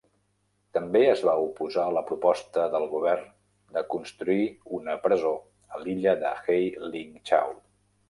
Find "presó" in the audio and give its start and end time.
5.07-5.37